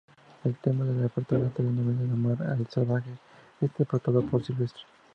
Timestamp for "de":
0.83-1.05, 1.41-1.45